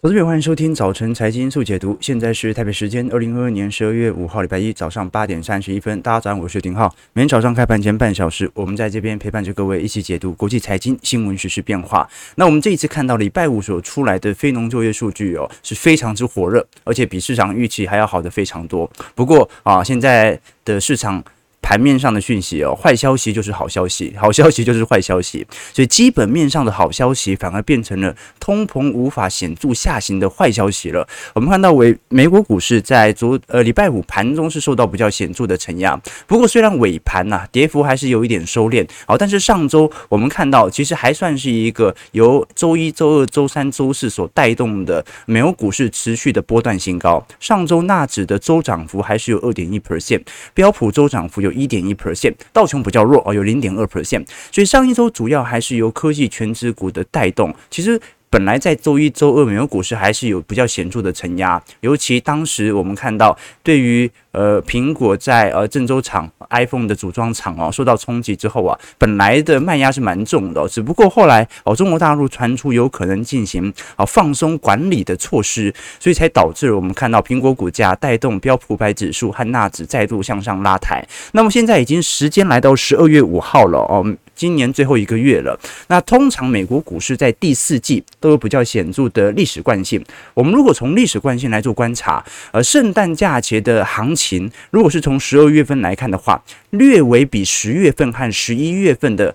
[0.00, 1.98] 投资朋友，欢迎收听早晨财经速解读。
[2.00, 6.00] 现在是台北时间二零二二年十二月五号礼拜一早上八点三十一分。
[6.02, 6.88] 大家早上，我是丁浩。
[7.14, 12.08] 每天早上开盘前半小时，我们在这边陪伴着各位一起解读国际财经新闻、时事变化。
[12.36, 18.88] 那我们这一次看到礼拜五所出来的非农就业数据哦，是非常之火热，而且比市场预期还要好的非常多。
[19.16, 21.24] 不过啊，现在的市场。
[21.60, 31.06] 盘面上的讯息哦，坏消息就是好消息，好消息就是坏消息，所以基本面上的好消息反而变成了通膨无法显著下行的坏消息了。
[31.34, 47.26] 我们看到为美国股市在昨呃礼拜五盘中是受到比较显著的承压，不过虽然尾盘呐、啊、跌幅还是有一点收敛，好，但是上周我们看到其实还算是一个由周一、周二、周三、周四所带动的美国股市持续的波段新高。
[47.38, 50.22] 上周纳指的周涨幅还是有二点一 percent，
[50.54, 51.47] 标普周涨幅有。
[51.48, 57.54] 有一点一 percent，道琼比较弱哦，有零点二 percent，所以上一周主要还是由科技全值股的带动。
[57.70, 57.98] 其实
[58.30, 64.10] 本来在周一周二，美国股市还是有比较显著的承压，尤其当时我们看到对于。
[64.30, 81.04] 呃，苹果在呃郑州厂 iPhone 的组装厂哦受到冲击之后啊，本来的卖压是蛮重的，只不过后来哦中国大陆传出有可能进行啊放松管理的措施，所以才导致我们看到苹果股价带动标普五百指数和纳指再度向上拉抬。
[81.32, 84.06] 那么现在已经时间来到十二月五号了哦，
[84.38, 85.58] 今年最后一个月了。
[85.88, 90.02] 那通常美国股市在第四季都有比较显著的历史惯性。
[90.32, 94.48] 我们如果从历史惯性来做观察，呃，圣诞假期的行情。
[94.70, 99.34] 如果是从十二月份来看的话，略微比十月份和十一月份的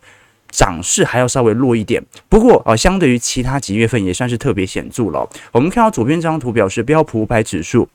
[0.49, 2.01] 涨势还要稍微弱一点。
[2.29, 5.29] 不过啊，相对于其他几月份也算是特别显著了。
[5.51, 7.89] 我们看到左边这张图表示标普五百指数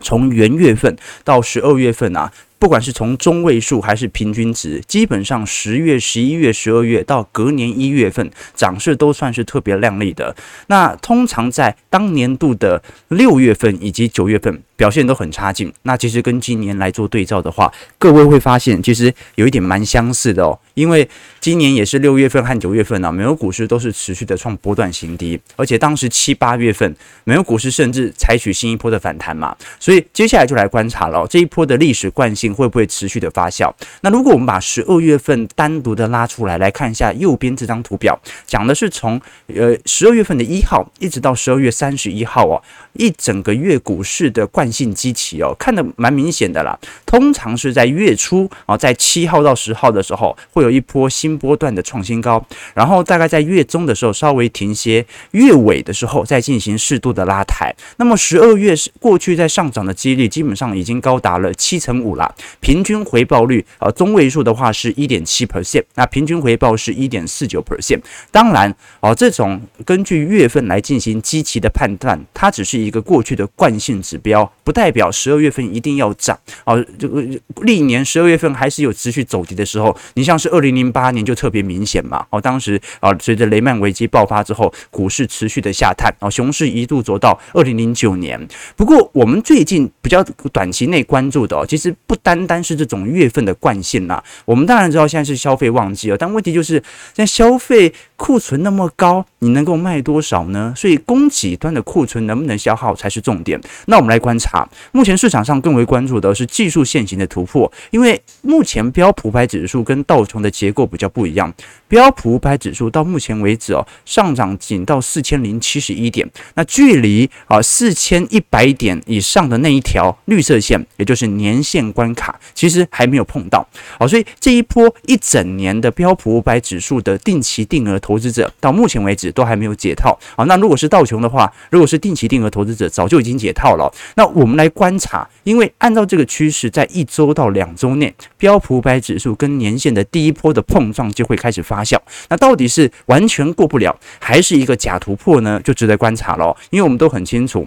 [0.00, 2.32] 从元月份到十二月份啊。
[2.60, 10.34] 不管是从中位数还是平均值，基本上十月、十一月、十二月到隔年一月份涨势都算是特别亮丽的。
[10.66, 15.72] 那通常在当年度的六月份以及九月份表现都很差劲。
[15.82, 20.58] 那其实跟今年来做对照的话，各位会发现其实有一点蛮相似的哦。
[20.78, 21.08] 因为
[21.40, 26.94] 今年也是六月份和九月份啊，美国股市都是持续的创波段新低，而且当时七八月份
[27.24, 29.56] 美国股市甚至采取新一波的反弹嘛。
[29.78, 32.48] 所以接下来就来观察了这一波的历史惯性。
[32.58, 33.72] 会不会持续的发酵？
[34.00, 39.20] 那如果我们把十二月份单独的拉出来，来看一下右边这张图表，讲的是从
[39.54, 42.60] 呃十二月份的一号一直到十二月三十一号哦，
[42.94, 46.76] 一整个月股市的惯性基期哦，看得蛮明显的啦。
[47.06, 57.74] 通常是在月初啊，在七号到十号的时候，会有一波新波段的创新高，然后大概在月中的时候稍微停歇，月尾的时候再进行适度的拉抬。
[57.96, 62.34] 那么十二月是过去在上涨的几率基本上已经高达了七成五了。
[62.60, 68.00] 平均回报率啊，中位数的话是一点七 percent，那平均回报是一点四九 percent。
[68.30, 76.74] 当然啊，这种根据月份来进行基期的判断，它只是一个过去的惯性指标，不代表十二月份一定要涨啊。
[76.98, 77.24] 这个
[77.62, 88.48] 历年十二月份还是有持续走跌的时候，你像是二二零零八年就特别明显嘛哦，当时啊随着雷曼危机爆发之后，股市持续的下探啊，熊市一度走到二零零九年。
[88.74, 90.20] 不过我们最近比较
[90.52, 96.74] 短期内关注的哦，其实不单单是这种月份的惯性啦，我们当然知道现在是消费旺季哦，但问题就是
[97.14, 100.74] 现在消费库存那么高，你能够卖多少呢？
[100.76, 103.60] 所以供给端的库存能不能消耗才是重点。
[103.86, 111.52] 那我们来观察，目前市场上更为关注的是技术线型的突破，因为目前标普五百指数跟道琼的结构比较不一样，
[111.88, 122.38] 标普五百指数到目前为止哦，上涨仅到四千零七十一点，那距离啊四千一百点以上的那一条绿色线，也就是年线关卡。
[122.54, 123.66] 其实还没有碰到，
[123.98, 133.90] 好，所以这一波一整年的标普五百指数的定期定额投资者到目前为止都还没有解套，好，那如果是道琼的话，如果是定期定额投资者早就已经解套了。
[134.16, 141.98] 那我们来观察，因为按照这个趋势，在一周到两周内，标普五百指数跟年线的第一波的碰撞就会开始发酵。
[142.28, 145.60] 那到底是完全过不了，还是一个假突破呢？
[145.64, 147.66] 就值得观察了，因为我们都很清楚。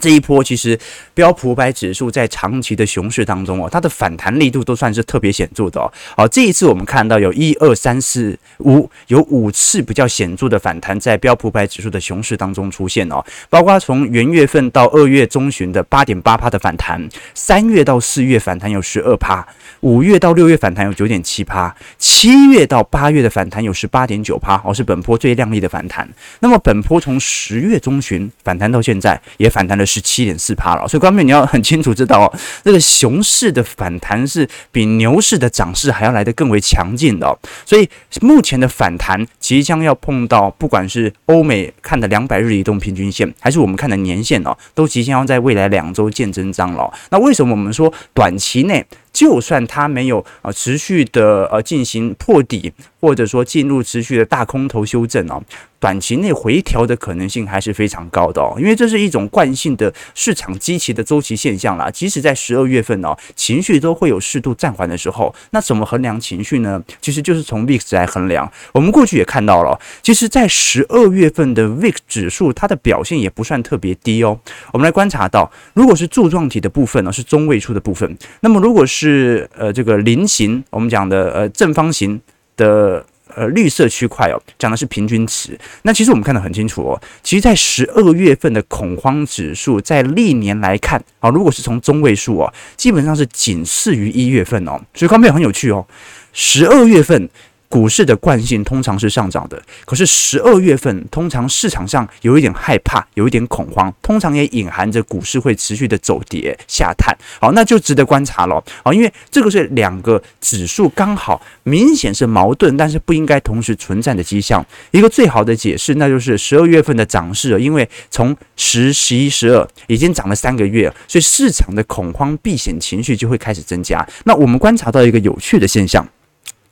[0.00, 0.78] 这一波其实
[1.14, 5.90] 标普五百指数在长期的熊市当中哦，它的反弹力度都算是特别显著的哦。
[6.16, 19.46] 好，这一次我们看到有一二三四五有五次比较显著的反弹在标普五百指数的熊市当中出现哦，包括从元月份到二月中旬的八点八趴的反弹，三月到四月反弹有十二趴，
[19.80, 26.08] 五月到六月反弹有九点七趴，七月到八月的反弹有十八点九趴哦，是本波最亮丽的反弹。
[26.40, 29.83] 那么本波从十月中旬反弹到现在也反弹了。
[29.84, 30.88] 了十七点四趴了。
[30.88, 32.26] 所以，观众你要很清楚知道哦，
[32.64, 37.38] 这个熊市的反弹是比牛市的涨势还要来得更为强劲的。
[37.66, 37.88] 所以，
[38.22, 46.92] 目前的反弹即将要碰到，不管是欧美看的两百日移动平均线，还是我们看的年线哦，都即将要在未来两周见真章了。
[47.10, 48.84] 那为什么我们说短期内？
[49.14, 52.70] 就算它没有啊持续的呃进行破底，
[53.00, 55.42] 或者说进入持续的大空头修正哦，
[55.78, 61.90] 短期内回调的可能性还是非常高的哦，因为这是一种惯性的市场基期的周期现象啦。
[61.90, 66.82] 即使在十二月份哦，情绪都会有适度暂缓的时候，那怎么衡量情绪呢？
[67.00, 68.50] 其实就是从 VIX 来衡量。
[68.72, 74.36] 我们过去也看到了，其实，在十二月份的 VIX 指数，它的表现也不算特别低哦。
[74.72, 82.18] 我们来观察到，如果是柱状体的部分呢，是中位数的部分，那么如果是是呃，这个菱形，我们讲的呃正方形
[82.56, 83.04] 的
[83.34, 85.58] 呃绿色区块哦，讲的是平均值。
[85.82, 94.80] 那其实我们看得很清楚哦，其实，在十二月份的恐慌指数，在历年来看啊，如果是从中位数哦，基本上是仅次于一月份哦。
[94.94, 95.86] 所以方面很有趣哦，
[96.32, 97.28] 十二月份。
[97.74, 107.12] 股市的惯性通常是上涨的，可是十二月份通常市场上有一点害怕，有一点恐慌，通常也隐含着股市会持续的走跌下探。
[107.40, 108.62] 好，那就值得观察了。
[108.84, 114.64] 好，因为这个是两个指数刚好明显是矛盾，但是不应该同时存在的迹象。
[114.92, 124.06] 一个最好的解释，那就是十二月份的涨势，因为从十、十一、十二已经涨了三个月，所以市场的恐慌避险情绪就会开始增加。
[124.26, 126.06] 那我们观察到一个有趣的现象。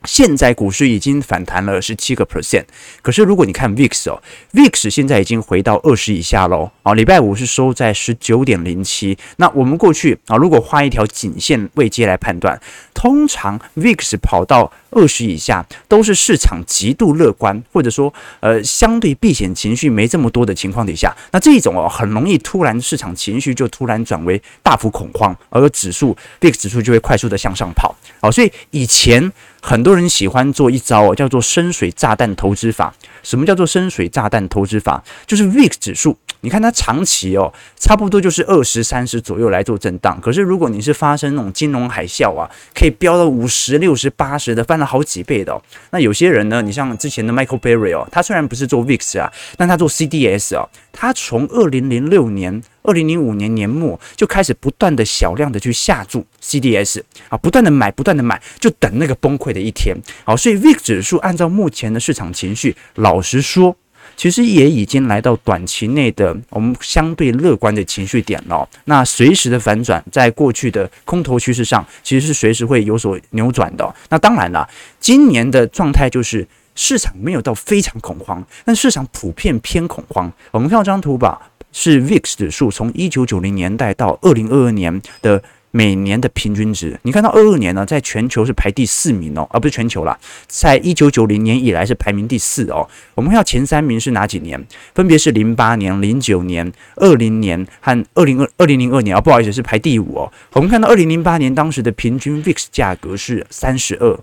[0.05, 2.65] 现在股市已经反弹了十七个 percent，
[3.03, 4.23] 可是如果你看 VIX 哦
[4.53, 6.71] ，VIX 现在已经回到二十以下喽。
[6.83, 9.17] 啊，礼拜五是收在十九点零七。
[9.37, 12.61] 那我们过去啊，如果画一条颈线位阶来判断，
[12.93, 21.15] 通常 VIX 跑到二十以下，都是市场极度乐观，或者说呃相对避险情绪没这么多的情况底下。
[21.31, 27.95] 那这一种哦，很容易突然市场情绪就突然转为大幅恐慌，而指数 VIX 指数就会快速的向上跑。
[28.21, 29.33] 好，所以以前。
[29.65, 32.93] 很多人喜欢做一招哦，叫做深水炸弹投资法。
[33.23, 35.03] 什么叫做深水炸弹投资法？
[35.25, 40.21] 就是 VIX 指数，你看它长期哦，差不多就是二十三十左右来做震荡。
[40.21, 45.63] 可是如果你是发生那种金融海啸啊，可以飙到五十、六十、八十的，翻了好几倍的哦。
[45.91, 52.61] 那有些人呢，你像之前的 Michael Berry 哦，他虽然不是做 VIX 啊，但他做 CDS 哦，他从二零零六年。
[52.83, 59.97] 二零零五年年末就开始不断的小量的去下注 CDS 啊，不断的买，不断的买，就等那个崩溃的一天。
[60.25, 63.77] 好，所以 VIX 指数按照目前的市场情绪，老实说，
[64.17, 68.69] 其实也已经来到短期内的我们相对乐观的情绪点了。
[68.87, 73.95] 那随时的反转，在过去的空头趋势上，其实是随时会有所扭转的。
[74.09, 74.69] 那当然了，
[74.99, 80.31] 今年的状态就是市场没有到非常恐慌，但市场普遍偏恐慌。
[80.51, 81.51] 我们看到这张图吧。
[81.73, 85.43] 是 VIX 指数从一九九零年代到二零二二年的
[85.75, 92.87] 每年的平均值，你看到二二年呢，在全球是排第四名哦，而不是全球啦，在一九九零年以来是排名第四哦。
[93.15, 94.63] 我们看到前三名是哪几年？
[94.95, 100.31] 分别是零八年、零九年、二零年和二零二二零零二年啊，不好意思，是排第五哦。
[100.53, 104.19] 我们看到二零零八年当时的平均 VIX 价格是三十二，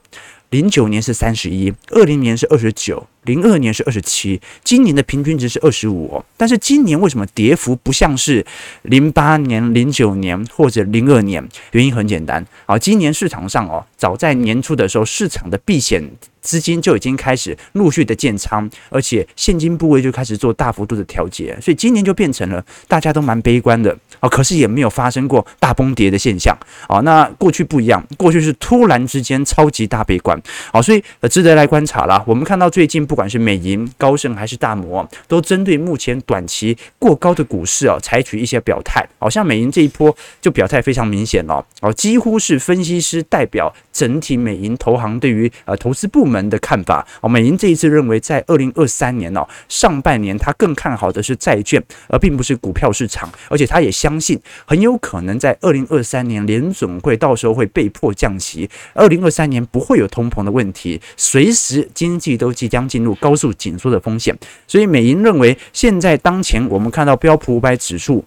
[0.52, 3.08] 零九年是三十一，二零年是二十九。
[3.24, 6.26] 零二年是二十七，今年的平均值是二十五哦。
[6.38, 8.46] 但是今年为什么跌幅不像是
[8.84, 11.48] 零八年、零九年或者零二年？
[11.72, 16.04] 原因很简单啊，今年市场上哦，早在年初的时候，市场的避险
[16.42, 24.30] 资金就已经开始陆续的建仓，而且现金部位就开始做大幅度的调节，所以今年就变成了大家都蛮悲观的啊。
[24.30, 26.58] 可是也没有发生过大崩跌的现象
[26.88, 27.00] 啊。
[27.02, 32.24] 那过去不一样，过去是突然之间超级大悲观啊，所以呃值得来观察啦。
[32.26, 33.20] 我们看到最近不。
[33.20, 39.06] 管是美银、高盛还是大摩，都针对目前短期过高的股市啊，采取一些表态。
[39.18, 47.06] 好像美银这一波就表态非常明显了，哦，几乎是分析师代表整体美银投行对于呃投资部门的看法。
[47.20, 53.30] 哦，美银这一次认为，在二零二三年哦上半年，他更看好的是债券，而并不是股票市场。
[53.50, 63.10] 而且他也相信，很有可能在二零二三年联准会到时候会被迫降息，二零二三年不会有通膨的问题，随时经济都即将进进入。
[63.20, 64.34] 高速紧缩的风险，
[64.66, 68.24] 所以美银认为，现在当前我们看到标普五百指数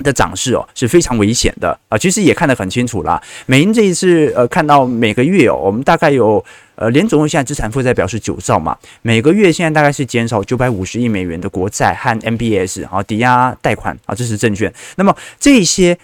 [0.00, 1.96] 的涨势哦是非常危险的啊。
[1.96, 3.18] 其实也看得很清楚啦。
[3.46, 14.70] 美银这一次呃看到每个月哦，我们大概有呃联总会现在资产负债表是九兆嘛，每个月现在大概是减少九百五十亿美元的国债和 MBS 啊抵押贷款啊，这是证券。
[14.96, 15.96] 那么这些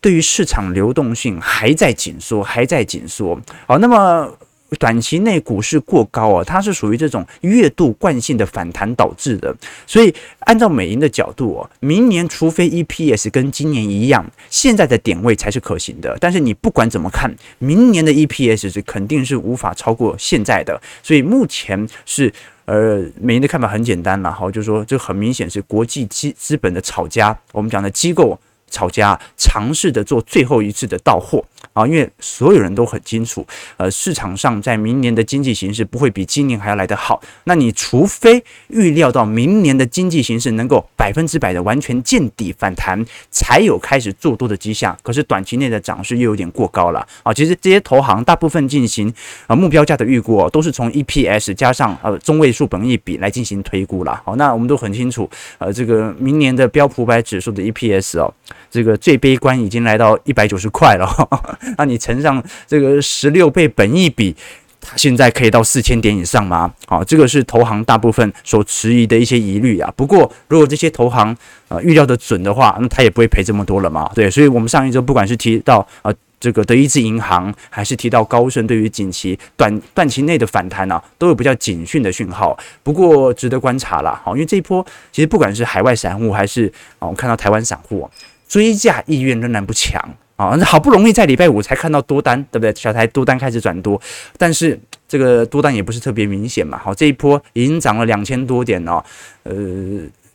[0.00, 3.36] 对于市场流动性还在紧缩，还在紧缩。
[3.66, 4.30] 好，那么。
[4.78, 9.54] 短期内股市过高啊，它是属于这种月度惯性的反弹导致的。
[9.86, 16.16] 所以按照美银的角度哦，明年除非 EPS 跟今年一样，现在的点位才是可行的。
[16.20, 20.80] 但是你不管怎么看，明年的 EPS 是肯定是无法超过现在的。
[21.02, 22.32] 所以目前是
[22.64, 28.38] 呃，美银的看法很简单了，好，就是说这很明显是国际资资本的炒家，我们讲的机构。
[28.74, 37.20] 炒家尝试着做最后一次的到货啊，因为所有人都很清楚，呃，市场上在明年的经济形势不会比今年还要来得好。
[37.44, 44.96] 那你除非预料到明年的经济形势能够百分之百的完全见底反弹，才有开始做多的迹象。
[45.02, 47.32] 可是短期内的涨势又有点过高了啊。
[47.32, 49.12] 其实这些投行大部分进行
[49.46, 54.20] 呃目标价的预估哦，都是从 EPS 加上呃中位数本益比来进行推估了。
[54.24, 58.32] 好，那我们都很清楚，呃，这个明年的标普百指数的 EPS 哦。
[58.72, 61.06] 这个最悲观已经来到一百九十块了，
[61.76, 64.34] 那你乘上这个十六倍本益比，
[64.80, 66.72] 它现在可以到四千点以上吗？
[66.86, 69.92] 好，这个是投行大部分所迟疑的一些疑虑啊。
[69.94, 71.36] 不过，如果这些投行
[71.68, 74.10] 呃预料的准的话，那他也不会赔这么多了嘛。
[74.14, 76.10] 对，所以我们上一周不管是提到呃
[76.40, 82.58] 这个德意志银行，还是提到高盛，对于近期短短期内的反弹呢、啊，都有比较警讯的讯号。
[82.82, 86.66] 不过值得观察了，好，因为这一波其实不管是海外散户还是
[86.98, 88.10] 啊，我们看到台湾散户。
[88.52, 89.98] 追价意愿仍然不强
[90.36, 90.54] 啊！
[90.62, 92.74] 好不容易在礼拜五才看到多单，对不对？
[92.74, 93.98] 小台多单开始转多，
[94.36, 94.78] 但是
[95.08, 96.76] 这个多单也不是特别明显嘛。
[96.76, 99.02] 好，这一波已经涨了两千多点了。
[99.44, 99.54] 呃，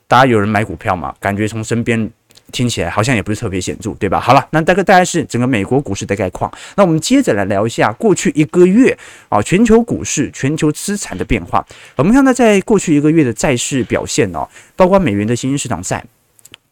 [0.07, 1.13] 大家有人买股票嘛？
[1.19, 2.09] 感觉从身边
[2.51, 4.19] 听起来好像也不是特别显著，对吧？
[4.19, 6.51] 好了，那大概大概是整个美国股市的概况。
[6.75, 8.97] 那我们接着来聊一下过去一个月
[9.29, 11.63] 啊，全球股市、全球资产的变化。
[11.95, 16.03] 我们看到在过去一个月的债市表现哦，包括美元的新兴市场债。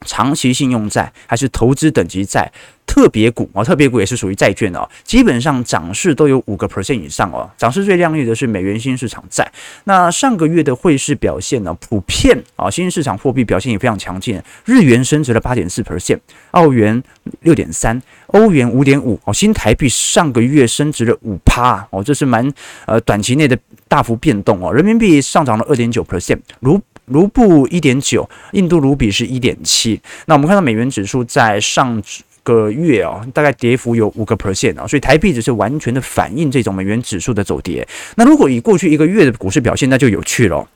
[0.02, 2.52] 长期信用债还是投资等级债，
[2.86, 7.50] 特别股啊，特别股也是属于债券哦，基本上涨势都有五个 percent 以上哦。
[7.58, 9.50] 涨势最亮丽的是美元新市场债。
[9.86, 14.42] 那上个月的汇市表现呢，普遍啊，新市场货币表现也非常强劲。
[14.66, 16.20] 日元升值了八点四 percent，
[16.52, 17.02] 澳元
[17.42, 22.52] 六点三，欧元五点五哦，新台币上个月升值了五趴哦，这是蛮
[22.86, 24.72] 呃短期内的大幅变动哦。
[24.74, 26.80] 人民币上涨了二点九 percent，如。
[27.06, 30.00] 卢布一点九，印度卢比是一点七。
[30.26, 32.02] 那我们看到美元指数在上
[32.44, 37.88] 个月哦，大概跌幅有五个 percent 啊，所以台币只是完全的反映这种美元指数的走跌。
[38.16, 40.68] 那如果以过去一个月的股市表现，那就有趣了。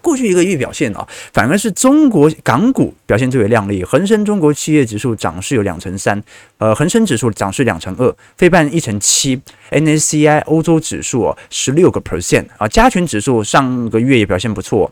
[0.00, 6.22] 过去一个月表现啊，反而是中国港股表现最为亮丽，恒生中国企业指数涨势有两成三，
[6.58, 9.38] 呃，恒生指数涨势两成二，非半一成七
[9.70, 14.90] ，N A C I 欧洲指数十六个 percent 啊，加权指数上个月也表现不错。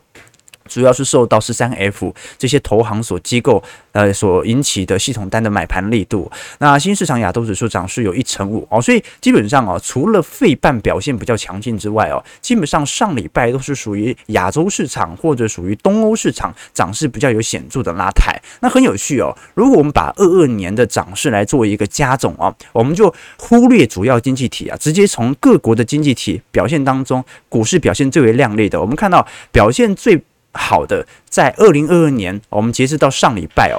[0.67, 6.31] 主要是受到十三 F 这些投行所机构呃所引起的系统单的买盘力度。
[6.59, 18.39] 那新市场亚洲指数涨势有一成五哦，所以基本上哦，除了费半表现比较强劲之外哦，基本上上礼拜都是属于亚洲市场或者属于东欧市场涨势比较有显著的拉抬。
[18.61, 30.21] 那很有趣哦，如果我们把二二年的涨势来做一个加总哦，我们就忽略主要经济体啊，直接从各国的经济体表现当中，股市表现最为亮丽的，我们看到表现最。
[30.57, 33.77] 好的，在二零二二年，我们截至到上礼拜哦，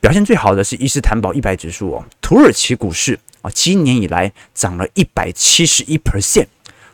[0.00, 6.46] 表现最好的是伊斯坦堡一百指数哦，土耳其股市啊，今年以来涨了一百七十一 percent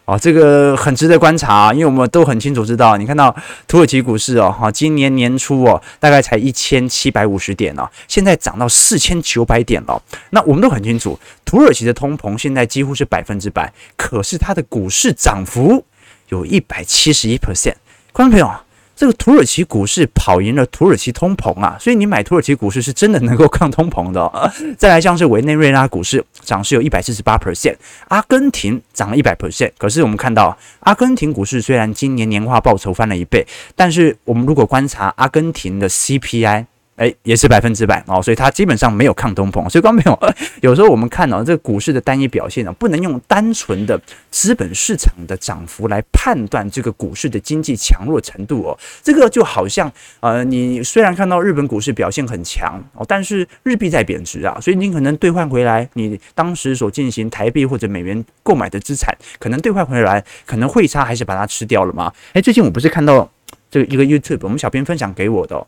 [0.07, 3.35] 哦，这个很值得观察啊，因为我们都很清楚知道，你看到
[3.67, 10.01] 土耳其股市哦，哈，今年年初哦，大概才一千七百五十点哦，现在涨到四千九百点了。
[10.31, 15.85] 那我们都很清楚，土耳其的通膨现在几乎是百分之百，可是它的股市涨幅
[16.29, 17.75] 有一百七十一 percent，
[18.13, 18.66] 观众朋友。
[18.97, 24.51] 这个土耳其股市跑赢了土耳其通膨啊，所以你买土耳其股市是真的能够抗通膨的哦。
[24.79, 27.77] 再来像是委内瑞拉股市涨势有一百四十八 percent，
[28.09, 29.71] 阿根廷涨了一百 percent。
[29.77, 36.65] 可是我们看到阿根廷股市虽然今年年化报酬翻了一倍，但是我们如果观察阿根廷的 CPI。
[36.97, 39.69] 哎，也是百分之百哦，所以它基本上没有抗通膨。
[39.69, 40.19] 所以，刚没有，
[40.63, 44.01] 有时候我们看到这个股市的单一表现呢，不能用单纯的
[44.31, 48.79] 资本市场的涨幅来判断这个股市的经济强弱程度哦。
[49.03, 62.11] 这个就好像呃，你虽然看到日本股市表现很强哦，但是日币在贬值啊，所以你可能兑换回来，你当时所进行台币或者美元购买的资产，可能兑换回来，可能汇差还是把它吃掉了吗？
[62.33, 63.31] 哎，最近我不是看到
[63.71, 65.67] 这个一个 YouTube，我们小编分享给我的。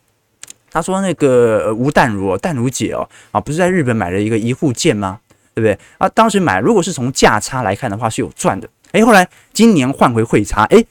[0.71, 5.21] 他说：“那个吴淡如哦，淡如姐哦，啊，不是在日本买了一个一户建吗？
[5.55, 5.79] 对不对？
[5.99, 8.69] 啊，当时买，如果是从价差来看的话，是有赚的。
[8.93, 10.87] 诶，后来今年换回汇差，诶，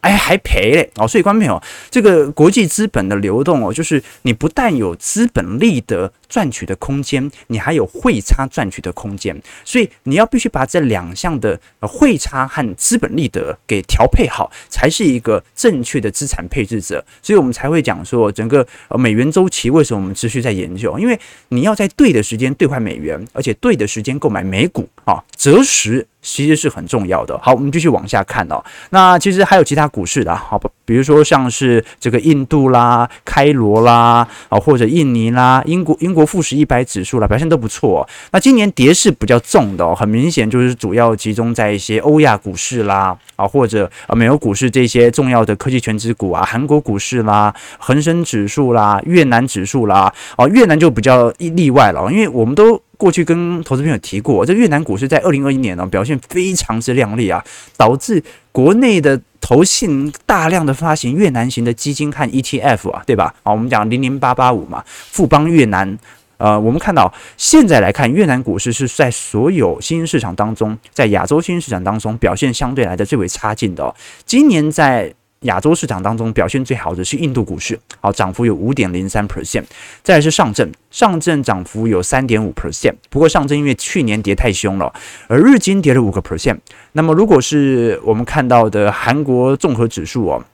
[0.00, 1.06] 哎，还赔嘞哦。
[1.06, 9.40] 所以，观众朋友，这个国际资本的流动哦，就是你不但有资本利得赚取的空间，你还有汇差赚取的空间。
[9.64, 17.04] 所以，你要必须把这两项的汇差和资本利得给调配好，才是一个正确的资产配置者。
[17.22, 20.98] 所以我们才会讲说，整个美元周期为什么我们持续在研究？
[20.98, 26.06] 因为你要在对的时间兑换美元，而且对的时间购买美股啊，择时。
[26.22, 27.38] 其实是很重要的。
[27.42, 28.62] 好，我们继续往下看哦。
[28.90, 38.06] 那其实还有其他股市的，好吧，比如说像是这个印度啦、开罗啦，啊或者印尼啦、英国英国富时一百指数啦，表现都不错。
[38.32, 52.80] 那今年跌势比较重的哦，很明显就是主要集中在一些欧亚股市啦，啊或者啊美国股市这些重要的科技权值股啊，韩国股市啦、恒生指数啦、越南指数啦，哦越南就比较例外了，因为我们都。
[53.00, 57.42] 过去跟投资朋友提过，这越南股市在二零二一年呢表现非常之亮丽啊，
[57.78, 63.34] 导致国内的投信大量的发行越南型的基金和 ETF 啊，对吧？
[63.42, 65.98] 啊，我们讲零零八八五嘛，富邦越南。
[66.36, 73.94] 呃，我们看到现在来看，越南股市是在所有新兴市场当中，在亚洲新兴市场当中表现相对来的最为差劲的哦。
[74.24, 79.64] 今年在亚洲市场当中表现最好的是印度股市，好，涨幅有五点零三 percent。
[80.02, 82.94] 再来是上证，上证涨幅有三点五 percent。
[83.08, 84.92] 不过上证因为去年跌太凶了，
[85.28, 86.58] 而日经跌了五个 percent。
[86.92, 90.44] 那么如果是我们看到的韩国综合指数哦。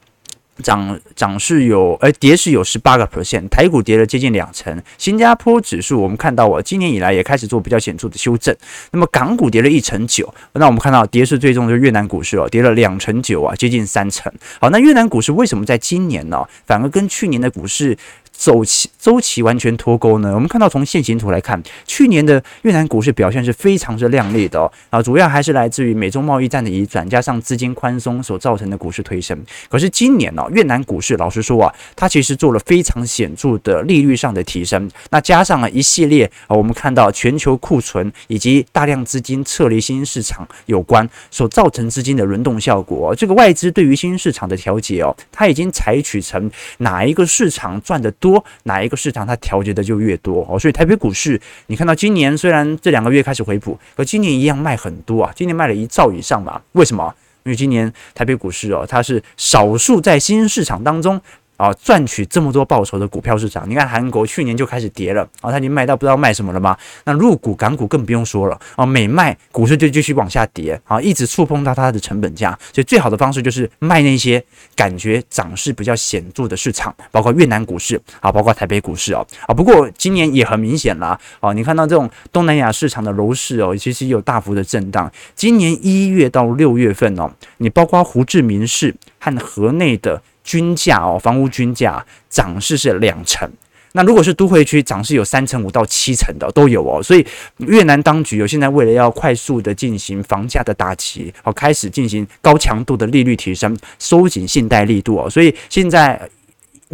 [0.63, 4.83] 涨涨势有，呃，跌势有十八个 percent，台股跌了接近两成。
[4.99, 8.55] 新加坡指数我们看到，啊今年以来也开始做比较显著的修正。
[8.93, 14.33] 那么港股跌了一成九，那我们看到跌势最重的就是越南股市哦，跌了两成九啊，接近三成。
[14.61, 17.97] 好，那越南股市为什么在今年呢，反而跟去年的股市？
[18.39, 20.35] 周期周期完全脱钩呢？
[20.35, 29.37] 我们看到从线形图来看，去年的越南股市表现是非常之亮丽的哦，啊，主要还是来自于美中贸易战的移转，加上资金宽松所造成的股市推升。
[29.69, 43.15] 可是今年呢，越南股市老实说啊，它其实做了非常显著的利率上的提升，那加上了一系列啊，我们看到全球库存以及大量资金撤离新兴市场有关所造成资金的轮动效果。
[43.15, 48.26] 这个外资对于新兴市场的调节哦，它已经采取成哪一个市场赚的多。
[48.27, 57.15] 多哪一个市场它调节的就越多哦，所以台北股市你看到今年虽然这两个月开始回补，和今年一样卖很多啊，今年卖了一兆以上吧，为什么？
[57.45, 61.21] 因为今年台北股市哦，它是少数在新兴市场当中。
[61.57, 66.77] 啊，赚取这么多报酬的股票市场，你看韩国去年就开始跌了，啊，它已经卖到不知道卖什么了吗？
[67.05, 74.43] 那陆股、港股更不用说了，啊，每卖股市就继续往下跌，啊，一直触碰到它的成本价，所以最好的方式就是卖那些
[74.75, 90.21] 感觉涨势比较显著的市场，包括越南股市，啊，包括台北股市哦，啊，不过今年也很明显啦，啊，你看到这种东南亚市场的楼市哦，其实有大幅的震荡，今年一月到六月份哦，你包括胡志明市和河内的。
[90.47, 93.51] 均价哦，房屋均价涨势是两成，
[93.93, 97.27] 那如果是都会区涨势有三成五到七成的都有哦，所以
[97.59, 106.19] 越南当局有现在为了要快速的进行房价的打击，好，开始进行高强度的利率提升，收紧信贷力度哦，所以现在。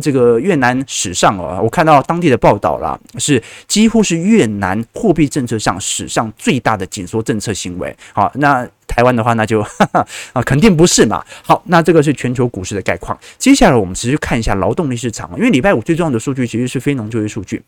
[0.00, 7.94] 这个越南史上哦，我看到当地的报道啦，是几乎是越南货币政策上史上最大的紧缩政策行为。
[8.12, 11.22] 好，那台湾的话，那就 哈哈啊，肯定不是嘛。
[11.42, 13.18] 好，那这个是全球股市的概况。
[13.38, 17.62] 接下来我们直接看一下劳动力市场，因为礼拜五最重要的数据其实是非农就业数据。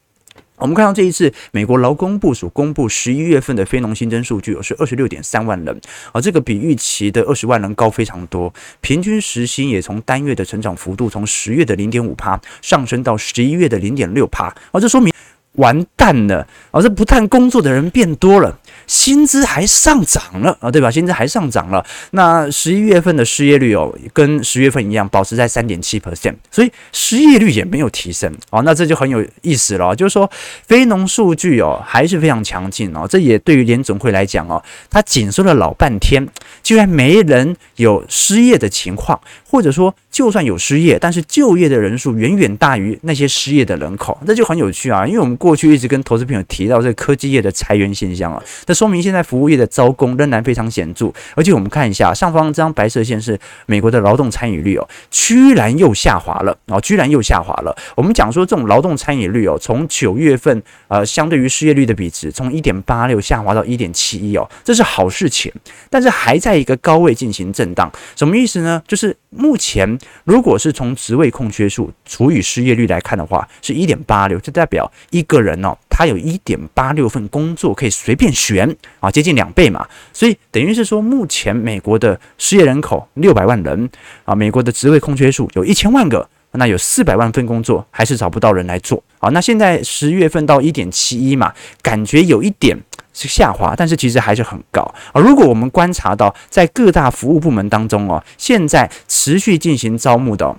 [0.59, 5.81] 我们看到这一次美国劳工部署公布十一月份的非农新增数据是二十六点三万人，
[6.13, 8.53] 而这个比预期的二十万人高非常多。
[8.81, 15.13] 平均时薪也从单月的成长幅度从十月的零点五帕上升到十一月的零点六帕，而这说明。
[15.55, 16.45] 完蛋了！
[16.73, 20.91] 而这不但工作的人变多了，薪资还上涨了啊，对吧？
[20.91, 21.85] 薪资还上涨了。
[22.13, 28.63] 那十一月份的失业率哦，跟十月份一样，保持在三点七 percent，所以失业率也没有提升哦。
[28.63, 30.29] 那这就很有意思了，就是说
[30.67, 33.07] 非农数据哦还是非常强劲哦。
[33.09, 36.27] 这也对于联总会来讲哦，他紧缩了老半天，
[36.63, 45.35] 居然没人有失业的情况，或者说就算有失业，但是就业的人数远远大于那些失业的人口，这就很有趣啊，因为我们。
[45.45, 51.13] 过去一直跟投资朋友提到这个科技业的裁员现象啊，这说明现在服务业的招工仍然非常显著。
[51.35, 57.77] 而且我们看一下上方这张白色线是美国的劳动参与率哦，居然又下滑了哦，居然又下滑了。
[57.95, 65.53] 我们讲说这种劳动参与率哦，从九月份呃相对于失业率的比值从一点八六下滑到一点七一哦，这是好事情，
[65.91, 67.91] 但是还在一个高位进行震荡。
[68.17, 68.83] 什么意思呢？
[68.87, 79.87] 就是目前如果是从职位空缺数除以失业率来看的话，是一点八六，就代表一个人哦，他有一点八六份工作可以随便选啊，接近两倍嘛。
[80.13, 83.91] 所以等于是说，目前美国的失业人口六百万人
[84.25, 86.29] 啊，美国的职位空缺数有一千万个。
[86.57, 92.81] 那有四百万份工作还是找不到人来做，好，那现在十月份到一点七一嘛，感觉有一点
[93.15, 95.21] 是下滑，但是其实还是很高啊。
[95.21, 100.55] 如果我们观察到在各大服务部门当中哦，现在持续进行招募的。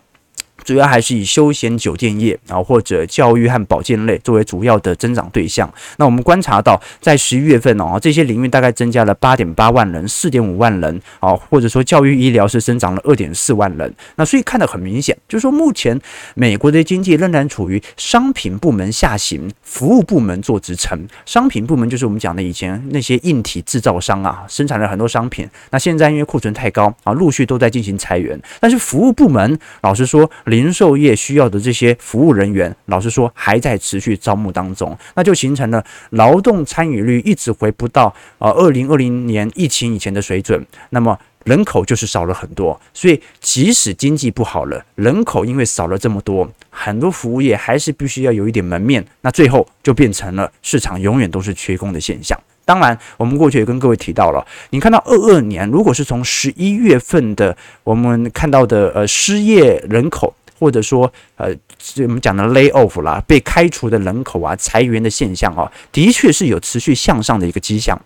[0.63, 5.71] 主要还是以休闲酒店业啊，或者教育和保健类作为主要的增长对象。
[5.97, 13.93] 那我们观察到，在十一月份哦，这些领域大概增加了八点八万人、四点五万人啊，或者说教育医疗是增长了二点四万人。
[14.15, 15.99] 那所以看得很明显，就是说目前
[16.33, 21.07] 美国的经济仍然处于商品部门下行，服务部门做支撑。
[21.25, 25.47] 商品部门就是我们讲的以前那些硬体制造商啊，生产了很多商品。
[25.69, 28.39] 那现在因为库存太高啊，陆续都在进行裁员。
[28.59, 52.39] 但是服务部门，老实说，零售业需要的这些服务人员，老实说还在持续招募当中，那就形成了劳动参与率一直回不到呃二零二零年疫情以前的水准，那么人口就是少了很多，所以即使经济不好了，人口因为少了这么多，很多服务业还是必须要有一点门面，那最后就变成了市场永远都是缺工的现象。
[52.65, 60.33] 当然，我们过去也跟各位提到了，你看到二二年，如果是从十一月份的我们看到的呃失业人口。
[60.57, 61.53] 或者说，呃，
[61.97, 68.01] 我们讲的 lay off 啦，被开除的人口啊，裁员的现象啊，的确是有持续向上的一个迹象。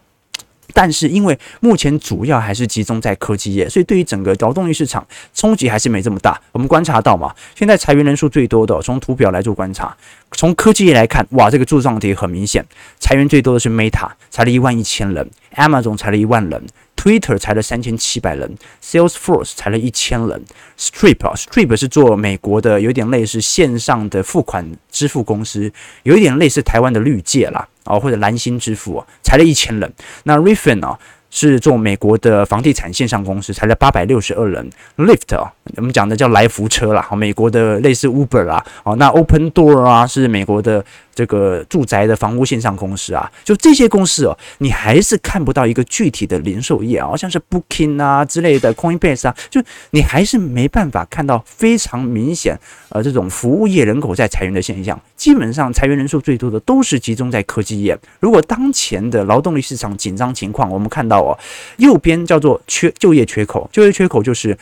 [0.74, 6.40] 但是因为目前主要还是集中在科技业，所以对于整个劳动力市场冲击还是没这么大。
[6.52, 9.96] 我们观察到嘛，现在裁员人数最多的，从图表来做观察，
[10.32, 12.66] 从科技业来看，哇，这个柱状体很明显，
[13.00, 16.64] 裁员最多的是 Meta，裁了一万一千人；Amazon 裁了一万人。
[17.00, 20.44] Twitter 裁了三千七百人，Salesforce 裁了一千人
[20.78, 25.72] ，Stripe 啊，Stripe 是做美国的，有点类似线上的付款支付公司，
[26.04, 29.94] 有一点类似台湾的绿界啦，啊，或者蓝星支付啊，裁了一千人。
[30.24, 31.00] 那 Redfin 啊。
[31.32, 34.68] 是做美国的房地产线上公司，裁了八百六十二人。
[34.98, 40.84] Lift 啊，我们讲的叫来福车啦，好，美国的类似 Uber 啦，哦，那 Open Door 啊，是美国的
[41.20, 54.98] 这个住宅的房屋线上公司啊，就这些公司哦，你还是看不到一个具体的零售业啊，像是 Booking 啊之类的，Coinbase 啊，就你还是没办法看到非常明显呃这种服务业人口在裁员的现象。
[55.18, 58.00] 基本上裁员人数最多的都是集中在科技业。
[58.22, 61.20] 如果当前的劳动力市场紧张情况，我们看到。
[61.20, 61.38] 哦，
[61.76, 64.58] 右边叫做缺就业缺口，就业缺口就是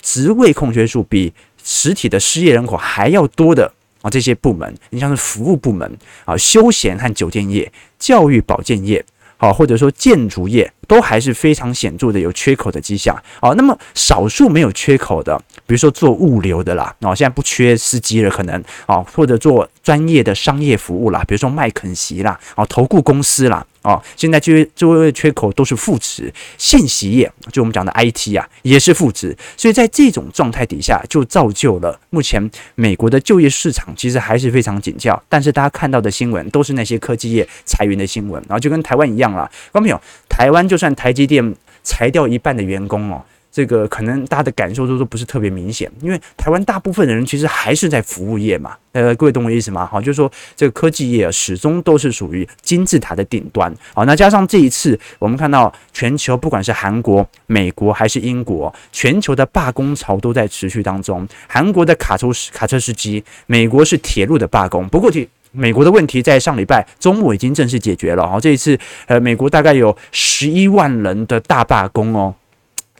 [0.00, 1.32] 职位空缺数比
[1.64, 3.72] 实体的失业人口还要多的
[4.08, 9.04] 啊，这些部门，你像是服务部门啊、休闲和酒店业、教育保健业，
[9.36, 10.72] 好，或者说建筑业。
[10.88, 13.50] 都还是非常显著的有缺口的迹象啊。
[13.58, 26.32] 那么少数没有缺口的，比如说做物流的啦，啊，现在不缺司机了，可能啊，或者做专业的商业服务啦，比如说麦肯锡啦，啊，投顾公司啦，啊，现在就就业缺口都是负值。
[26.56, 29.36] 信息业就我们讲的 IT 啊，也是负值。
[29.56, 35.22] 所以在这种状态底下，就造就了目前美国的就业市场其实还是非常紧俏。
[35.28, 40.78] 但是大家看到的新闻都是那些科技业裁员的新闻，然后就跟台湾一样了，观众朋友，台湾就。
[40.78, 43.20] 算台积电裁掉一半的员工哦，
[43.58, 48.76] 这个可能大家的感受都都不是特别明显，因为台湾大部分的人其实还是在服务业嘛。
[48.92, 49.84] 呃，各位懂我意思吗？
[49.84, 53.74] 好，就是说这个科技业始终都是属于金字塔的顶端。
[53.92, 61.26] 好，那加上这一次我们看到全球不管是韩国、美国还是英国，全球的罢工潮都在持续当中。
[61.48, 64.88] 韩国的卡车卡车司机，美国是铁路的罢工。
[64.88, 65.10] 不过
[65.50, 68.24] 美国的问题在上礼拜周末已经正式解决了。
[68.24, 72.32] 好，这一次，呃，美国大概有十一万人的大罢工哦。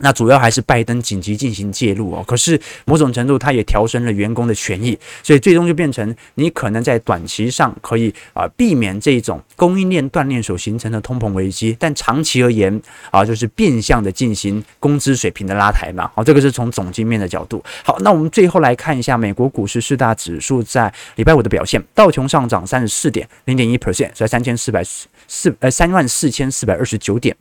[0.00, 2.24] 那主要还是拜登紧急进行介入哦。
[2.26, 12.80] 可是某种程度，他也调升了员工的权益，所以最终就变成你可能在短期上可以啊避免这种供应链断裂所形成的通膨危机，但长期而言
[13.10, 16.10] 啊，就是变相的进行工资水平的拉抬嘛。
[16.14, 17.62] 好，这个是从总经面的角度。
[17.84, 24.82] 好，那我们最后来看一下美国股市四大指数在礼拜五的表现，道琼上涨三十四点零点一 percent，在三千四百
[25.26, 27.36] 四呃三万四千四百二十九点。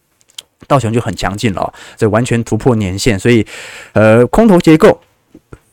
[0.65, 3.45] 道琼就很强劲了哦，这完全突破年限，所以，
[3.93, 4.99] 呃，空头结构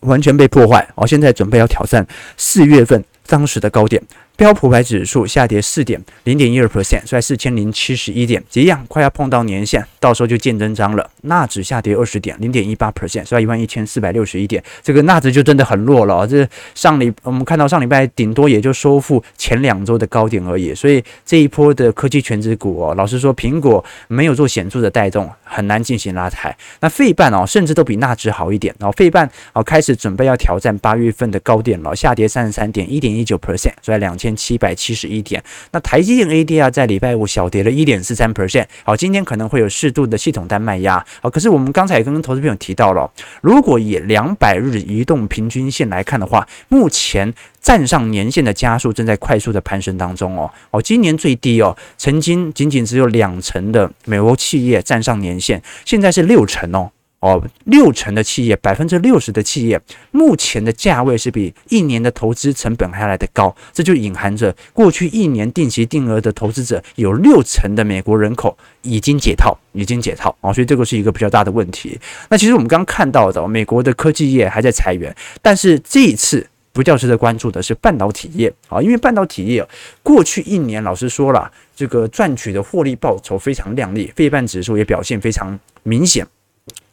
[0.01, 1.07] 完全被破坏我。
[1.07, 4.03] 现在准备要挑战四月份当时的高点
[4.37, 11.09] 标普白指数下跌四点零点一二 percent，在四千零七十一点，一样快要碰到年线，到时候就见真章了。
[11.23, 16.27] 纳指下跌二十点零点一八 percent，在一万一千四百六十一点，这个纳指就真的很弱了。
[16.27, 26.55] 这上礼我们看到上礼拜顶多也就收复前两周的高点而已，所以这一波的科技全指股哦，老实说，苹果没有做显著的带动，很难进行拉抬。
[26.81, 34.18] 那费半哦，甚至都比纳指好一点，然后费半哦开始准备要挑战八月份的高点了，下跌三十三点一点一九 percent，所以两。
[34.23, 43.10] 千千七百七十一点，那台积电 ADR 在礼拜五小跌了一点四三 percent，好，今天可能会有适度的系统单卖压，好，可是我们刚才也跟投资朋友提到了，
[43.42, 56.90] 如果以两百日移动平均线来看的话，目前站上年线的加速正在快速的攀升当中哦，哦，今年最低哦，曾经仅仅只有两成的美国企业站上年线，现在是六成哦。
[57.24, 71.98] 哦，六成的企业，百分之六十的企业，目前的价位是比一年的投资成本还来得高，这就隐含着过去一年定期定额的投资者有六成的美国人口已经解套，已经解套啊，所以这个是一个比较大的问题。
[72.28, 79.66] 那其实我们刚看到的，美国的科技业还在裁员，但是这一次比较值得关注的是半导体业啊，因为半导体业
[80.02, 86.26] 过去一年，老实说了，这个赚取的获利报酬非常亮丽，费半指数也表现非常明显。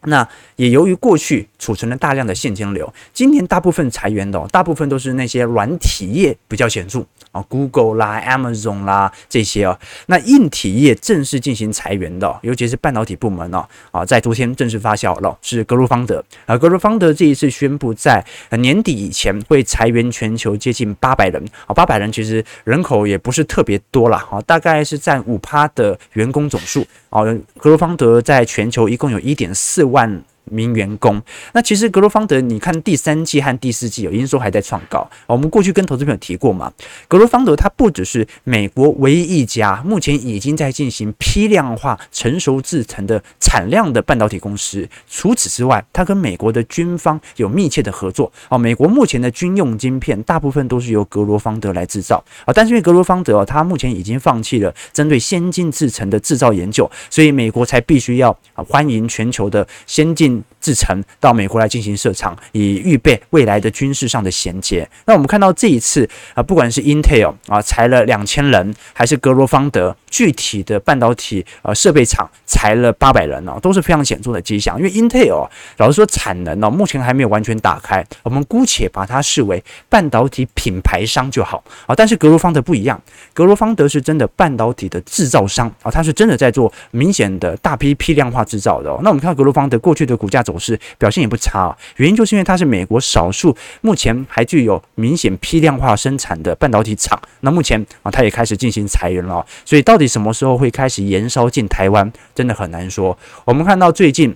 [0.06, 7.06] 那也由于过去储存了大量的现金流，今年大部分裁员的，大部分都是那些软体业比较显著。
[7.32, 9.78] 啊，Google 啦、Amazon 啦这些哦。
[10.08, 18.24] 那硬体业正式进行裁员的，尤其是半导体部门哦，啊，在昨天正式发酵了，是格罗方德啊，格罗方德这一次宣布在
[18.60, 27.24] 年底以前会裁员全球接近八百人啊，八百人其实人口也不是特别多啦，啊，大概是占五趴的员工总数啊。
[27.58, 31.22] 格罗方德在全球一共有一点四万名员工，
[31.54, 35.08] 那其实格罗方德，你看第三季和第四季有营收还在创高。
[35.28, 36.72] 我们过去跟投资朋友提过嘛，
[37.08, 44.88] 格罗方德它不只是美国唯一一家目前已经在进行批量化成熟制程的产量的半导体公司。
[45.08, 48.32] 除此之外，它跟美国的军方有密切的合作。
[48.50, 52.24] 哦，美国目前的军用晶片大部分都是由格罗方德来制造。
[52.46, 60.31] 啊，但是因为格罗方德哦它目前已经放弃了针对先进制程的制造研究，所以美国才必须要欢迎全球的先进。
[60.60, 64.88] 制程到美国来进行设厂，以预备未来的军事上的衔接。
[65.06, 74.78] 那我们看到这一次啊，不管是 Intel 啊裁了两千人，还是格罗方德具体的半导体呃设备厂裁了八百人哦，都是非常显著的迹象。
[74.78, 81.96] 因为 Intel 老实说产能呢，目前还没有完全打开，我们姑且把它视为半导体品牌商就好啊。
[81.96, 83.02] 但是格罗方德不一样，
[83.34, 88.90] 格罗方德是真的半导体的制造商啊，它是真的在做明显的大批批量化制造的。
[89.02, 97.20] 那我们看到格罗方德过去的股价走势表现也不差啊，原因就是因为它是美国少数目前还具有明显批量化生产的半导体厂。
[97.40, 103.18] 那目前啊，它也开始进行裁员了，所以到底什么时候会开始延烧进台湾，真的很难说。
[103.46, 104.36] 我们看到最近。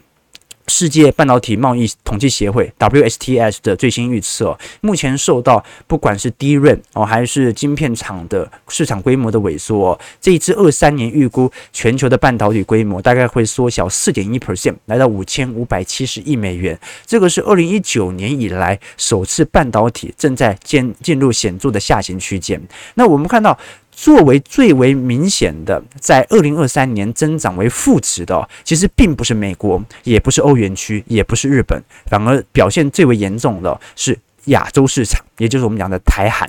[0.67, 16.78] 世界半导体贸易统计协会 WSTS 的最新预测，目前受到不管是 DRAM 哦，还是晶片厂的市场规模的萎缩，这一支二三年预估全球的半导体规模大概会缩小四点一 percent，来到五千五百七十亿美元。
[17.06, 22.62] 这个是二零一九年以来首次半导体正在进进入显著的下行区间。
[22.95, 23.58] 那我们看到。
[23.95, 36.47] 作为最为明显的，在二零二三年增长为负值的，其实并不是美国，也不是欧元区，也不是日本，反而表现最为严重的是亚洲市场，也就是我们讲的台韩。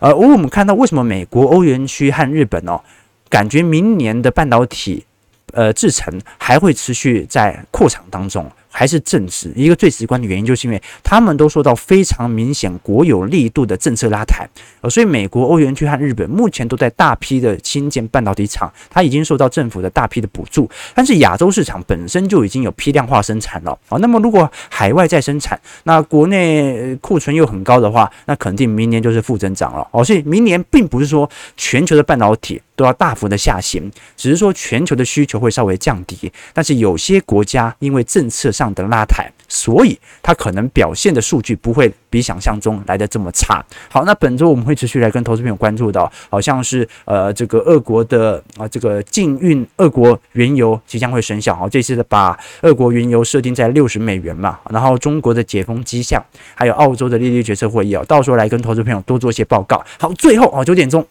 [0.00, 2.80] 呃，而我们看到为什么美国、欧元区和日本哦，
[3.28, 5.04] 感觉明年的半导体
[5.52, 8.50] 呃制程还会持续在扩产当中。
[8.78, 14.46] 还是政治，一个最直观的原因，就是因为他们都受到非常明显国有力度的政策拉抬，
[14.82, 20.68] 呃，所以美国、欧元区和日本目前都在大批的新建半导体厂，它已经受到政府的大批的补助。
[20.94, 30.04] 但是亚洲市场本身就已经有批量化生产了啊，那么如果海外再生产，那国内库存又很高的话，那肯定明年就是负增长了哦。
[30.04, 43.64] 所以明年并不是说全球的半导体都要大幅的下行，只是说全球的需求会稍微降低，但是有些国家因为政策上的拉抬，所以它可能表现的数据不会比想象中来的这么差。
[43.90, 56.22] 好，那本周我们会持续来跟投资朋友关注到，好像是呃这个俄国的啊这个禁运俄国原油即将会生效，好，这次的把俄国原油设定在六十美元嘛，然后中国的解封迹象，
[56.54, 59.84] 还有澳洲的利率决策会议啊，到时候来跟投资朋友多做一些报告。
[59.98, 61.06] 好，最后啊九点钟。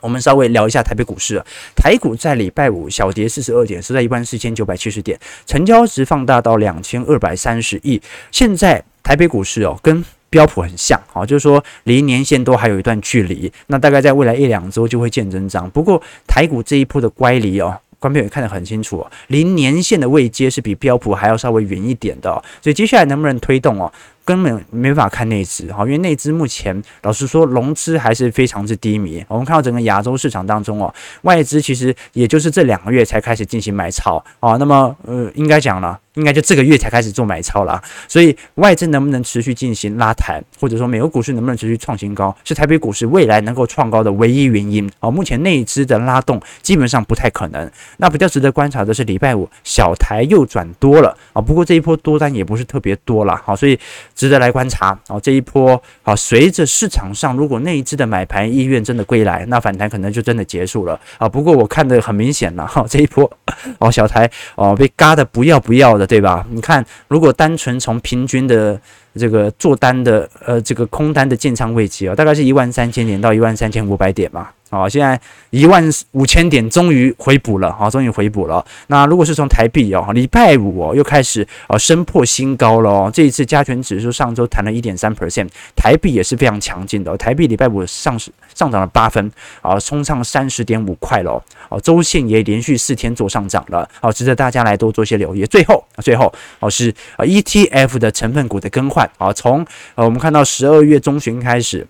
[0.00, 1.42] 我们稍微聊一下台北股市，
[1.74, 8.00] 台股在礼拜五小跌四十二点，是在一万四千九百七十点，成交值放大到两千二百三十亿。
[8.30, 15.68] 现在台北股市哦，跟标普很像，好，就是说离年线都还有一段距离，那大概在未来一两周就会见真章。
[15.70, 17.78] 不过台股这一波的乖离哦。
[18.00, 22.30] 观众也看得很清楚哦，离年线的位阶是比标普还要稍微远一点的，
[22.60, 23.90] 所以接下来能不能推动哦？
[24.24, 29.22] 根本没法看内资哈，因为内资目前老实说融资还是非常之低迷。
[29.28, 34.56] 我们看到整个亚洲市场当中哦，外资其实也就是这两个月才开始进行买超啊。
[34.56, 37.82] 那么呃，应该讲了，应该就这个月才开始做买超了。
[38.08, 45.10] 所以外资能不能持续进行拉抬，或者说美国股市能不能持续创新高，是台北股市未来能够创高的唯一原因啊。
[45.10, 47.70] 目前内资的拉动基本上不太可能。
[47.98, 53.78] 那比较值得观察的是礼拜五小台又转多了啊，不过这一波多单也不是特别多了，好，所以。
[54.14, 61.28] 值得来观察哦，这一波啊，随着市场上如果那一支的买盘意愿真的归来，那反弹可能就真的结束了啊。
[61.28, 63.30] 不过我看得很明显了哈，这一波
[63.78, 66.46] 哦，小台哦被嘎的不要不要的，对吧？
[66.50, 68.80] 你看，如果单纯从平均的。
[69.16, 74.48] 这个做单的呃，这个空单的建仓位置啊，大概是一万三千点到一万三千五百点嘛。
[74.74, 75.18] 好，现在
[75.50, 78.64] 一万五千点终于回补了，好，终于回补了。
[78.88, 83.10] 那如果是从台币哦，礼拜五哦又开始呃升破新高了哦。
[83.14, 87.16] 这一次加权指数上周弹了一点三 percent，台币也是非常强劲的。
[87.16, 88.18] 台币礼拜五上
[88.52, 89.30] 上涨了八分，
[89.62, 91.40] 啊，冲上三十点五块了。
[91.68, 95.46] 哦，周线也连续四天做上涨了，好，值得大家来多做些留意。
[95.46, 99.08] 最后，最后哦是呃 ETF 的成分股的更换。
[99.18, 101.86] 啊，从呃我们看到十二月中旬开始，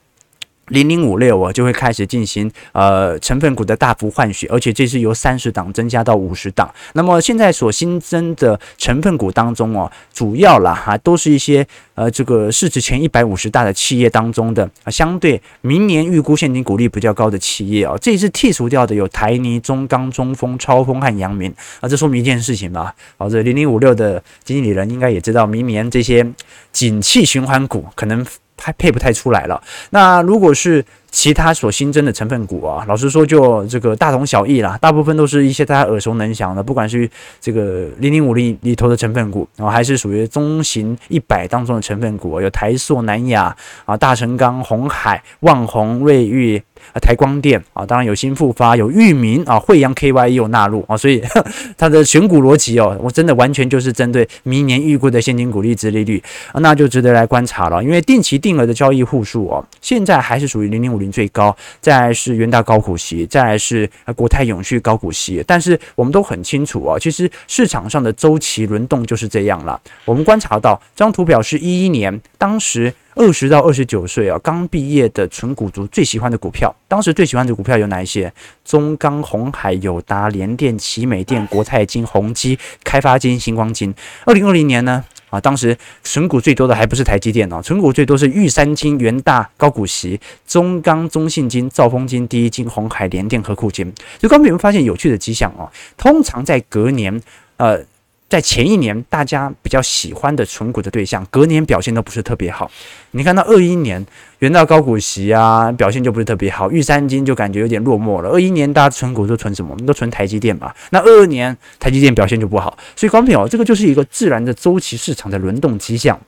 [0.68, 6.72] 零零五六啊就会开始进行呃成分股的大幅换血，而且这是由三十档增加到五十档。
[6.94, 22.94] 那么现在所新增的成分股当中哦，主要啦哈都是一些呃这个市值前一百五十大的企业当中的啊，相对明年预估现金股利比较高的企业啊，这一次剔除掉的有台泥、中钢、中锋、超锋和阳明啊，这说明一件事情吧。
[23.18, 26.26] 好，这零零五六的经理人应该也知道，明年这些
[26.72, 28.24] 景气循环股可能。
[28.56, 29.62] 还配不太出来了。
[29.90, 30.84] 那如果是
[31.14, 37.08] 其他所新增的成分股啊，老实说就这个大同小异啦，大部分都是一些大家耳熟能详的，不管是
[37.40, 46.60] 这个零零五零里头的成分股，然后还是属于中型一百当中的成分股，有台塑、南亚啊、大成钢、红海、万宏、瑞昱。
[46.92, 51.22] 啊，台光电啊，当然有新复发，有裕民啊，惠阳 KY 也有纳入啊，所以
[51.78, 56.22] 它的选股逻辑哦，我真的完全就是针对明年预估的现金股利殖利率，
[56.56, 57.82] 那就值得来观察了。
[57.82, 65.42] 因为定期定额的交易户数哦，现在还是属于零零五零最高，再来是元大高股息，再来是国泰永续高股息。
[65.46, 69.80] 但是我们都很清楚啊，其实市场上的周期轮动就是这样了。
[70.04, 72.92] 我们观察到这张图表是一一年，当时。
[73.16, 78.32] 二十到二十九岁啊，刚毕业的纯股族最喜欢的股票，当时最喜欢的股票有哪一些？
[78.64, 83.94] 中钢、鸿海、友达、联电、奇美电、国泰金、宏基、开发金、星光金。
[84.24, 85.04] 二零二零年呢？
[85.34, 93.92] 啊，当时存股最多的还不是台积电哦，存股最多是玉山金、元大高股息、中钢、中信金、兆丰金、第一金、鸿海、联电、和库金。
[94.18, 95.68] 就刚刚有没有发现有趣的迹象哦？
[95.96, 97.20] 通常在隔年，
[97.56, 97.84] 呃。
[98.28, 102.68] 在前一年，大家比较喜欢的存股的对象，隔年表现都不是特别好。
[103.12, 104.04] 你看到二一年
[104.40, 108.30] 原道高股息啊，表现就不是特别好，玉三金就感觉有点落寞了。
[108.30, 109.70] 二一年大家存股都存什么？
[109.70, 110.74] 我们都存台积电吧。
[110.90, 116.20] 那二二年台积电表现就不好，所以观众朋友，这个就是一个自然的周期市场的轮动迹象。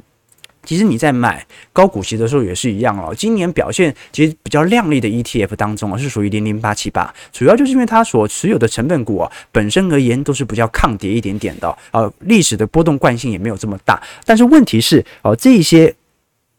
[0.66, 3.14] 其实你在买高股息的时候也是一样哦。
[3.16, 14.02] 今年表现其实比较亮丽的 ETF 当中啊，是属于零零八七八，主要就是因为它所持有的成分股啊，本身而言都是比较抗跌一点点的，呃，历史的波动惯性也没有这么大。
[14.24, 15.94] 但是问题是哦，这些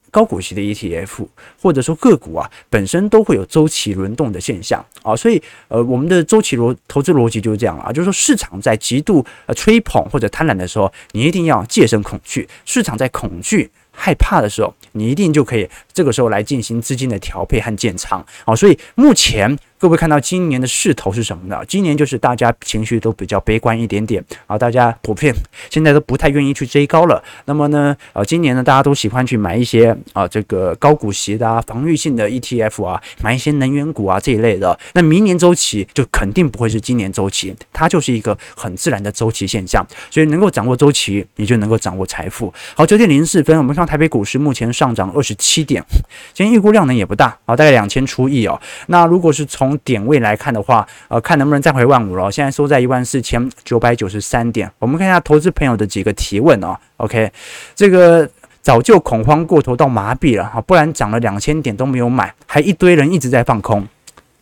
[0.10, 1.28] 高股息的 ETF
[1.62, 13.70] 或者说个股啊，本身都会有周期轮动的现象啊，所以呃，我们的周期逻投资逻辑就是这样了啊，就是说市场在极度呃吹捧或者贪婪的时候，你一定要戒慎恐惧；市场在恐惧。
[14.00, 19.58] 害怕的时候，你一定就可以这个时候来进行资金的调配和建仓啊，所以目前。
[19.80, 21.64] 各位看到今年的势头是什么呢？
[21.68, 25.32] 今年就是大家情绪都比较悲观一点点啊，大家普遍
[25.70, 27.24] 现在都不太愿意去追高了。
[27.46, 34.78] 那么呢，呃，今年呢，大家都喜欢去买一些啊，这个高股息的啊，防御性的 ETF 啊，买一些能源股啊这一类的。
[34.94, 39.86] 那明年周期就肯定不会是今年周期，它就是一个很自然的周期现象。
[40.10, 42.52] 所以能够掌握周期，你就能够掌握财富。
[42.74, 45.84] 好，九点零四分，我们看台北股市目前上涨二十七点，
[46.34, 48.60] 今天预估量呢也不大啊，大概两千出亿哦。
[48.88, 52.32] 那如果是从从点位来看的话，呃，看能不能再回万五了。
[52.32, 54.72] 现在收在一万四千九百九十三点。
[54.80, 56.78] 我们看一下投资朋友的几个提问哦。
[56.98, 57.30] OK，
[57.76, 58.30] 这个
[58.62, 63.86] 早就恐慌过头到麻痹了哈，不然涨了两千点都没有买，还一堆人一直在放空。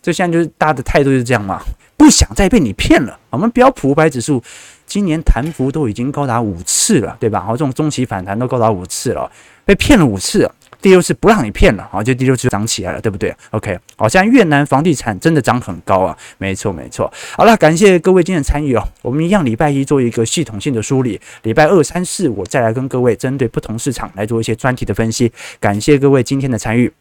[0.00, 1.60] 这现在就是大家的态度就是这样嘛，
[1.96, 3.18] 不想再被你骗了。
[3.30, 4.40] 我们标普五百指数
[4.86, 7.40] 今年弹幅都已经高达五次了，对吧？
[7.40, 9.28] 好，这种中期反弹都高达五次了，
[9.64, 10.48] 被骗了五次。
[10.86, 17.12] 第六次不让你骗了啊，就第六次涨起来了，对不对？OK，好，现在越南房地产真的涨很高啊，没错没错。
[17.36, 25.32] 好了，感谢各位今天的参与哦，我们一样礼拜一做一个系统性的梳理，礼拜二、三、四我再来跟各位针对不同市场来做一些专题的分析。
[25.58, 26.92] 感谢各位今天的参与。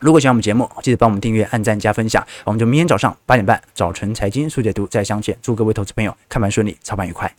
[0.00, 2.22] 如果喜欢我们节目，记得帮我们订阅、按赞、加分享。
[2.44, 5.34] 我们就明天早上八点半，早晨财经速解读再相见。
[5.40, 7.34] 祝各位投资朋友看盘顺利，操盘愉快。